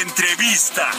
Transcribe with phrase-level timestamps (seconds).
[0.00, 0.90] Entrevista.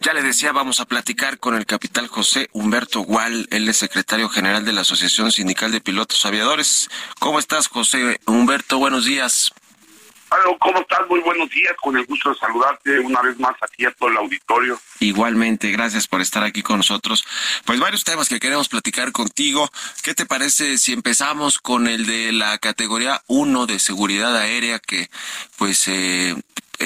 [0.00, 4.28] Ya le decía, vamos a platicar con el capitán José Humberto Gual, él es secretario
[4.28, 6.88] general de la Asociación Sindical de Pilotos Aviadores.
[7.20, 8.78] ¿Cómo estás, José Humberto?
[8.78, 9.52] Buenos días.
[10.32, 11.00] Aló, ¿cómo estás?
[11.10, 14.16] Muy buenos días, con el gusto de saludarte una vez más aquí a todo el
[14.16, 14.80] auditorio.
[15.00, 17.26] Igualmente, gracias por estar aquí con nosotros.
[17.66, 19.70] Pues varios temas que queremos platicar contigo.
[20.02, 25.10] ¿Qué te parece si empezamos con el de la categoría 1 de seguridad aérea que
[25.58, 26.34] pues eh,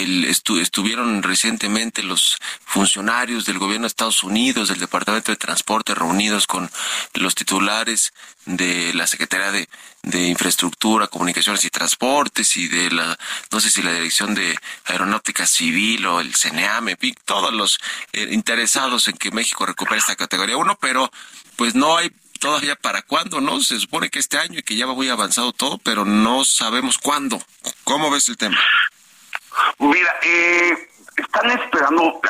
[0.02, 5.94] el, estu- estuvieron recientemente los funcionarios del gobierno de Estados Unidos, del Departamento de Transporte,
[5.94, 6.70] reunidos con
[7.14, 8.12] los titulares
[8.44, 9.68] de la Secretaría de,
[10.02, 13.18] de Infraestructura, Comunicaciones y Transportes y de la,
[13.50, 17.78] no sé si la Dirección de Aeronáutica Civil o el CNEAM, en fin, todos los
[18.12, 21.10] eh, interesados en que México recupere esta categoría 1, pero
[21.56, 23.60] pues no hay todavía para cuándo, ¿no?
[23.62, 26.98] Se supone que este año y que ya va muy avanzado todo, pero no sabemos
[26.98, 27.42] cuándo.
[27.82, 28.58] ¿Cómo ves el tema?
[29.78, 32.20] Mira, eh, están esperando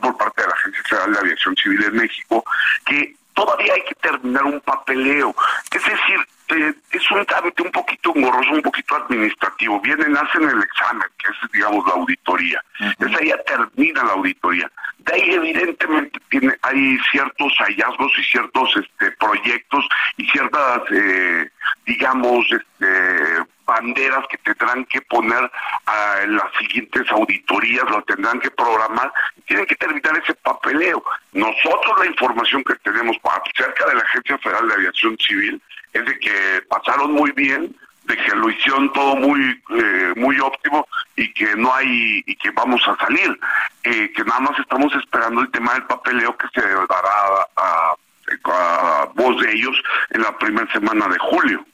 [0.00, 2.44] por parte de la Agencia Federal de Aviación Civil en México
[2.84, 5.34] que todavía hay que terminar un papeleo.
[5.70, 9.80] Es decir, eh, es un trámite un poquito engorroso, un poquito administrativo.
[9.80, 12.62] Vienen, hacen el examen, que es, digamos, la auditoría.
[12.98, 14.70] Esa ya termina la auditoría.
[14.98, 21.48] De ahí, evidentemente, tiene, hay ciertos hallazgos y ciertos este, proyectos y ciertas, eh,
[21.86, 23.44] digamos, este,
[23.78, 25.50] banderas que tendrán que poner
[25.86, 29.12] a las siguientes auditorías, lo tendrán que programar,
[29.46, 31.04] tienen que terminar ese papeleo.
[31.34, 35.60] Nosotros la información que tenemos para- cerca de la Agencia Federal de Aviación Civil
[35.92, 39.40] es de que pasaron muy bien, de que lo hicieron todo muy
[39.70, 43.38] eh, muy óptimo y que no hay y que vamos a salir,
[43.84, 46.60] Eh, que nada más estamos esperando el tema del papeleo que se
[46.94, 47.16] dará
[47.56, 47.94] a,
[49.14, 49.76] voz de ellos
[50.10, 51.64] en la primera semana de julio.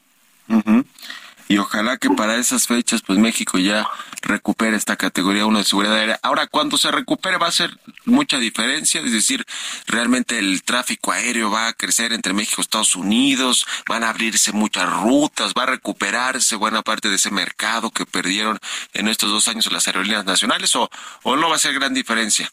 [1.49, 3.89] Y ojalá que para esas fechas, pues México ya
[4.23, 6.19] recupere esta categoría 1 de seguridad aérea.
[6.23, 7.71] Ahora, cuando se recupere va a ser
[8.07, 9.45] mucha diferencia, es decir,
[9.87, 14.53] realmente el tráfico aéreo va a crecer entre México y Estados Unidos, van a abrirse
[14.53, 18.59] muchas rutas, va a recuperarse buena parte de ese mercado que perdieron
[18.95, 20.91] en estos dos años las aerolíneas nacionales, o,
[21.23, 22.51] o no va a ser gran diferencia.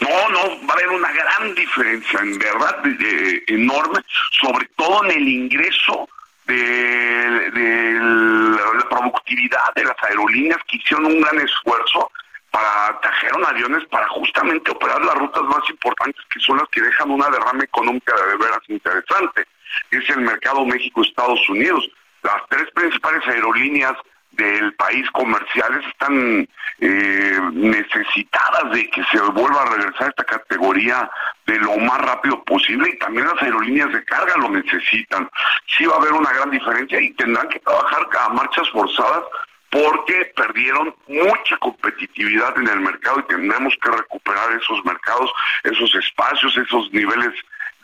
[0.00, 4.00] No, no, va a haber una gran diferencia, en verdad, eh, enorme,
[4.40, 6.08] sobre todo en el ingreso
[6.46, 12.10] de, la productividad de las aerolíneas que hicieron un gran esfuerzo
[12.50, 17.10] para trajeron aviones para justamente operar las rutas más importantes que son las que dejan
[17.10, 19.46] una derrama económica de veras interesante.
[19.90, 21.88] Es el mercado México-Estados Unidos.
[22.22, 23.94] Las tres principales aerolíneas
[24.32, 26.48] del país comerciales están
[26.80, 31.10] eh, necesitadas de que se vuelva a regresar a esta categoría
[31.46, 35.28] de lo más rápido posible y también las aerolíneas de carga lo necesitan.
[35.66, 39.24] Sí va a haber una gran diferencia y tendrán que trabajar a marchas forzadas
[39.70, 45.32] porque perdieron mucha competitividad en el mercado y tendremos que recuperar esos mercados,
[45.64, 47.32] esos espacios, esos niveles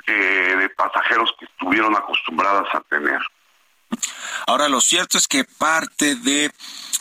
[0.07, 3.21] eh, de pasajeros que estuvieron acostumbradas a tener.
[4.47, 6.53] Ahora, lo cierto es que parte de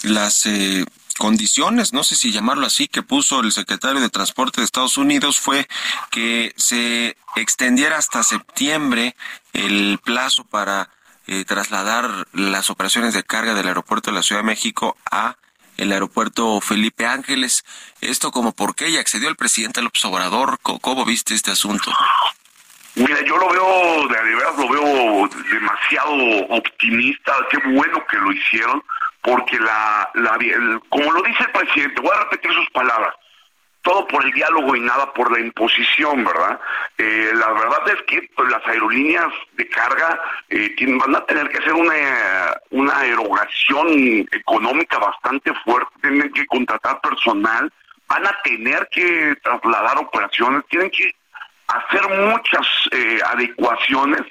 [0.04, 0.86] las eh,
[1.18, 5.40] condiciones, no sé si llamarlo así, que puso el secretario de Transporte de Estados Unidos
[5.40, 5.68] fue
[6.12, 9.16] que se extendiera hasta septiembre
[9.54, 10.90] el plazo para
[11.28, 15.38] eh, trasladar las operaciones de carga del aeropuerto de la Ciudad de México a
[15.78, 17.66] el aeropuerto Felipe Ángeles.
[18.02, 20.60] Esto como por qué y accedió el presidente López Obrador.
[20.62, 21.92] ¿Cómo, viste este asunto?
[22.98, 28.84] Mira, yo lo veo, de veras lo veo demasiado optimista, qué bueno que lo hicieron,
[29.22, 30.36] porque la, la
[30.90, 33.14] como lo dice el presidente, voy a repetir sus palabras,
[33.84, 36.60] todo por el diálogo y nada por la imposición, ¿verdad?
[36.98, 40.20] Eh, la verdad es que pues, las aerolíneas de carga
[40.50, 41.94] eh, van a tener que hacer una,
[42.72, 47.72] una erogación económica bastante fuerte, tienen que contratar personal,
[48.08, 51.12] van a tener que trasladar operaciones, tienen que
[51.68, 54.22] hacer muchas eh, adecuaciones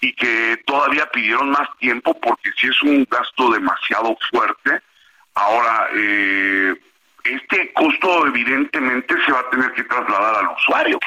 [0.00, 4.80] y que todavía pidieron más tiempo porque si es un gasto demasiado fuerte.
[5.34, 6.74] Ahora, eh,
[7.24, 10.98] este costo evidentemente se va a tener que trasladar al usuario,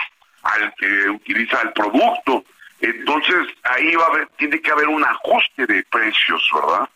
[0.44, 2.44] al que utiliza el producto.
[2.82, 6.90] Entonces ahí va a haber, tiene que haber un ajuste de precios, ¿verdad?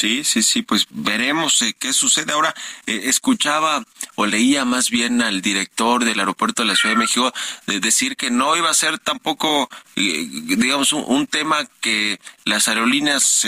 [0.00, 2.32] Sí, sí, sí, pues veremos eh, qué sucede.
[2.32, 2.54] Ahora,
[2.86, 7.30] eh, escuchaba o leía más bien al director del aeropuerto de la Ciudad de México
[7.66, 10.26] de decir que no iba a ser tampoco, eh,
[10.56, 13.46] digamos, un, tema que las aerolíneas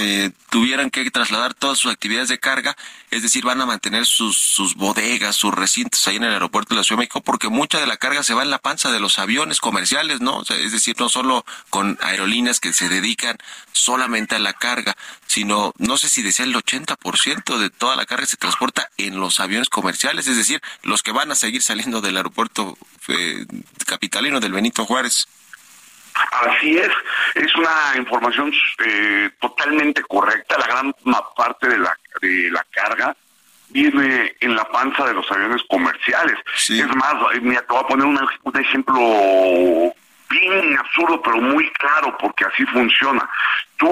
[0.50, 2.76] tuvieran que trasladar todas sus actividades de carga,
[3.10, 6.81] es decir, van a mantener sus, sus bodegas, sus recintos ahí en el aeropuerto de
[6.81, 9.00] la Ciudad de México, porque mucha de la carga se va en la panza de
[9.00, 10.43] los aviones comerciales, ¿no?
[10.43, 13.38] es decir, no solo con aerolíneas que se dedican
[13.72, 14.96] solamente a la carga,
[15.26, 19.40] sino, no sé si decía el 80% de toda la carga se transporta en los
[19.40, 22.76] aviones comerciales, es decir, los que van a seguir saliendo del aeropuerto
[23.08, 23.46] eh,
[23.86, 25.26] capitalino del Benito Juárez.
[26.14, 26.90] Así es,
[27.34, 28.52] es una información
[28.84, 30.58] eh, totalmente correcta.
[30.58, 30.92] La gran
[31.36, 33.16] parte de la, de la carga
[33.70, 36.36] viene en la panza de los aviones comerciales.
[36.68, 39.94] Es más, mira, te voy a poner un ejemplo
[40.32, 43.29] bien absurdo, pero muy claro, porque así funciona.
[43.76, 43.88] Tú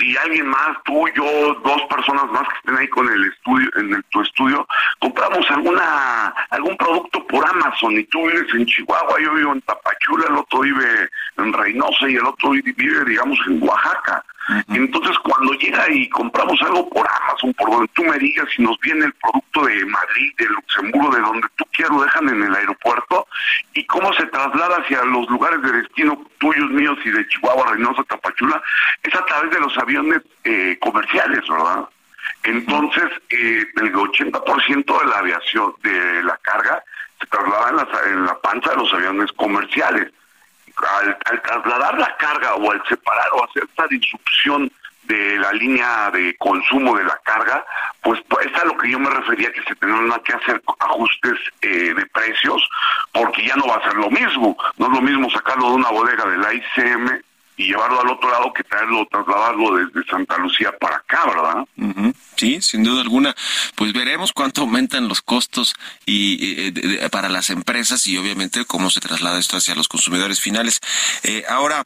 [0.00, 4.02] y alguien más, tú, yo, dos personas más que estén ahí con el estudio, en
[4.10, 4.66] tu estudio,
[4.98, 10.26] compramos alguna algún producto por Amazon y tú vives en Chihuahua, yo vivo en Tapachula,
[10.28, 11.08] el otro vive
[11.38, 14.24] en Reynosa y el otro vive, digamos, en Oaxaca.
[14.68, 18.78] Entonces, cuando llega y compramos algo por Amazon, por donde tú me digas, si nos
[18.78, 22.54] viene el producto de Madrid, de Luxemburgo, de donde tú quieras, lo dejan en el
[22.54, 22.75] aeropuerto,
[24.12, 28.62] se traslada hacia los lugares de destino tuyos, míos y de Chihuahua, Reynosa, Tapachula,
[29.02, 31.88] es a través de los aviones eh, comerciales, ¿verdad?
[32.44, 36.82] Entonces, eh, el 80% de la aviación, de la carga,
[37.20, 40.12] se traslada en la, en la panza de los aviones comerciales
[40.84, 44.70] al, trasladar la carga o al separar o hacer esta disrupción
[45.04, 47.64] de la línea de consumo de la carga,
[48.06, 51.38] pues, pues es a lo que yo me refería que se tendrán que hacer ajustes
[51.60, 52.62] eh, de precios,
[53.12, 55.90] porque ya no va a ser lo mismo, no es lo mismo sacarlo de una
[55.90, 57.20] bodega de la ICM
[57.56, 62.14] y llevarlo al otro lado que traerlo, trasladarlo desde Santa Lucía para acá, ¿verdad?
[62.36, 63.34] Sí, sin duda alguna.
[63.74, 65.74] Pues veremos cuánto aumentan los costos
[66.04, 66.70] y
[67.10, 70.80] para las empresas y obviamente cómo se traslada esto hacia los consumidores finales.
[71.24, 71.82] Eh, ahora,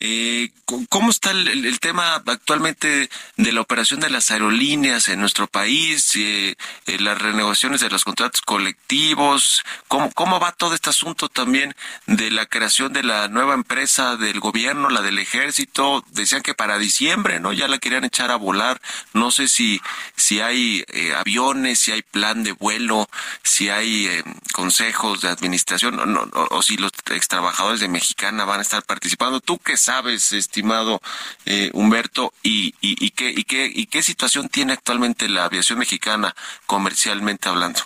[0.00, 0.50] eh,
[0.90, 3.08] ¿Cómo está el, tema actualmente
[3.38, 6.14] de la operación de las aerolíneas en nuestro país?
[6.16, 6.56] Eh,
[6.86, 9.64] eh, las renegociaciones de los contratos colectivos.
[9.88, 11.74] ¿Cómo, ¿Cómo va todo este asunto también
[12.06, 16.04] de la creación de la nueva empresa del gobierno, la del ejército?
[16.10, 17.54] Decían que para diciembre, ¿no?
[17.54, 18.78] Ya la querían echar a volar.
[19.14, 19.80] No sé si,
[20.16, 23.08] si hay eh, aviones, si hay plan de vuelo,
[23.42, 24.22] si hay
[24.52, 29.40] consejos de administración o, si los ex trabajadores de Mexicana van a estar participando.
[29.40, 31.00] ¿Tú qué sabes, estimado
[31.46, 36.34] eh, Humberto, y, y, qué, y, qué, y qué situación tiene actualmente la aviación mexicana
[36.66, 37.80] comercialmente hablando?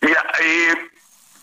[0.00, 0.74] Mira, eh,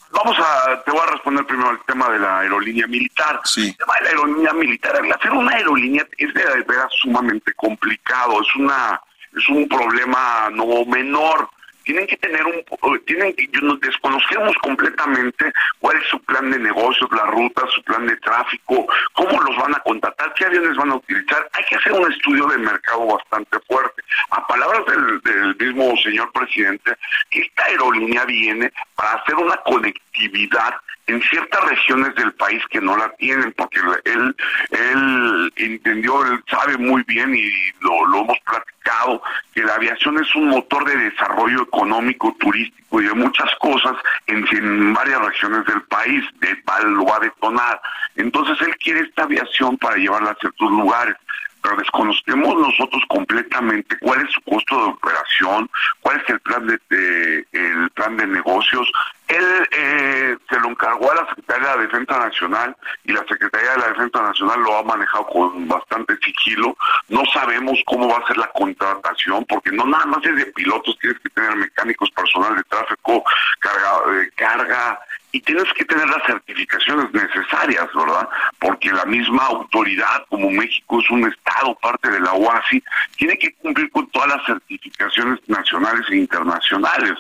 [0.10, 3.41] vamos a, te voy a responder primero al tema de la aerolínea militar.
[3.43, 3.67] Sí.
[3.67, 8.55] El tema de la aerolínea militar, hacer una aerolínea es de verdad sumamente complicado, es
[8.55, 9.00] una
[9.36, 11.48] es un problema no menor
[11.83, 17.09] tienen que tener un, tienen que, nos desconocemos completamente cuál es su plan de negocios,
[17.11, 20.95] la ruta, su plan de tráfico, cómo los van a contratar, qué aviones van a
[20.95, 21.47] utilizar.
[21.53, 24.01] Hay que hacer un estudio de mercado bastante fuerte.
[24.31, 24.83] A palabras
[25.23, 26.95] del mismo señor presidente,
[27.31, 30.73] esta aerolínea viene para hacer una conectividad
[31.07, 34.36] en ciertas regiones del país que no la tienen, porque él,
[34.72, 39.22] él entendió, él sabe muy bien y lo, lo hemos platicado,
[39.53, 43.95] que la aviación es un motor de desarrollo económico, turístico y de muchas cosas
[44.27, 47.81] en, en varias regiones del país, de, lo va a detonar.
[48.15, 51.15] Entonces él quiere esta aviación para llevarla a ciertos lugares
[51.63, 55.70] pero desconocemos nosotros completamente cuál es su costo de operación,
[56.01, 58.91] cuál es el plan de, el plan de negocios.
[59.29, 63.72] Él eh, se lo encargó a la Secretaría de la Defensa Nacional y la Secretaría
[63.72, 66.75] de la Defensa Nacional lo ha manejado con bastante sigilo.
[67.08, 70.98] No sabemos cómo va a ser la contratación porque no nada más es de pilotos,
[71.00, 73.24] tienes que tener mecánicos, personal de tráfico,
[73.60, 75.00] carga, eh, carga
[75.33, 78.29] y tienes que tener las certificaciones necesarias, ¿verdad?
[78.59, 82.81] Porque la misma autoridad, como México es un estado, parte de la OASI,
[83.17, 87.15] tiene que cumplir con todas las certificaciones nacionales e internacionales.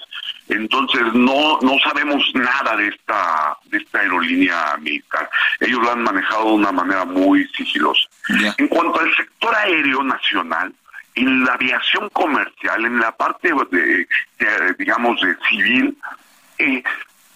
[0.47, 5.27] Entonces no no sabemos nada de esta de esta aerolínea militar.
[5.59, 8.07] Ellos lo han manejado de una manera muy sigilosa.
[8.57, 10.71] En cuanto al sector aéreo nacional,
[11.15, 14.07] en la aviación comercial, en la parte de,
[14.77, 15.97] digamos de civil,
[16.59, 16.83] eh,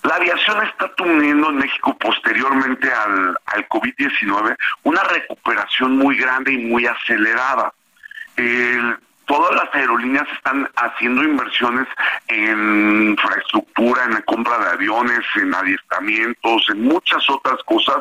[0.03, 6.57] la aviación está teniendo en México posteriormente al, al COVID-19 una recuperación muy grande y
[6.57, 7.73] muy acelerada.
[9.25, 11.87] todas las aerolíneas están haciendo inversiones
[12.29, 17.97] en infraestructura, en la compra de aviones, en adiestramientos, en muchas otras cosas.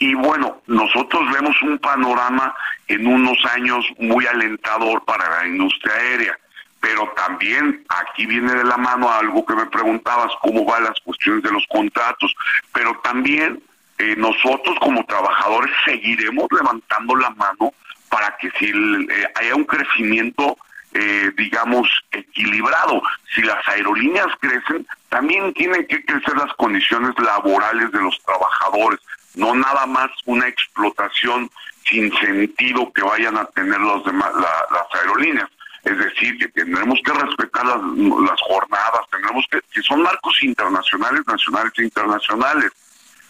[0.00, 2.54] Y bueno, nosotros vemos un panorama
[2.88, 6.38] en unos años muy alentador para la industria aérea
[6.86, 11.42] pero también aquí viene de la mano algo que me preguntabas, cómo van las cuestiones
[11.42, 12.32] de los contratos,
[12.72, 13.60] pero también
[13.98, 17.74] eh, nosotros como trabajadores seguiremos levantando la mano
[18.08, 20.56] para que si eh, haya un crecimiento,
[20.94, 23.02] eh, digamos, equilibrado.
[23.34, 29.00] Si las aerolíneas crecen, también tienen que crecer las condiciones laborales de los trabajadores,
[29.34, 31.50] no nada más una explotación
[31.84, 35.50] sin sentido que vayan a tener los demás, las aerolíneas.
[35.86, 41.72] Es decir, que tendremos que respetar las, jornadas, tendremos que, que son marcos internacionales, nacionales
[41.76, 42.72] e internacionales.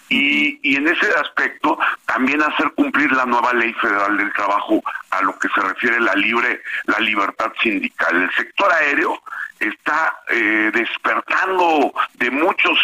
[0.08, 5.20] Y, y, en ese aspecto también hacer cumplir la nueva ley federal del trabajo a
[5.20, 9.20] lo que se refiere la libre la libertad sindical el sector aéreo
[9.58, 12.78] está eh, despertando de muchos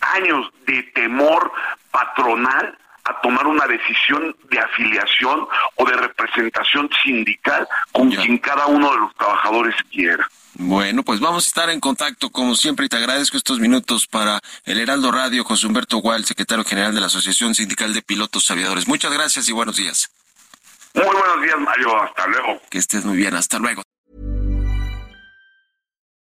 [0.00, 1.50] años de temor
[1.90, 5.46] patronal a tomar una decisión de afiliación
[5.76, 10.28] o de representación sindical con quien cada uno de los trabajadores quiera.
[10.58, 14.40] Bueno, pues vamos a estar en contacto como siempre y te agradezco estos minutos para
[14.64, 18.88] el Heraldo Radio, José Humberto Gual, secretario general de la Asociación Sindical de Pilotos Aviadores.
[18.88, 20.10] Muchas gracias y buenos días.
[20.94, 22.02] Muy buenos días, Mario.
[22.02, 22.62] Hasta luego.
[22.70, 23.34] Que estés muy bien.
[23.34, 23.82] Hasta luego.